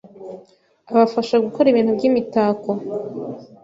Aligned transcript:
abafasha 0.91 1.35
gukora 1.45 1.67
ibintu 1.69 1.91
by’imitako 1.97 2.71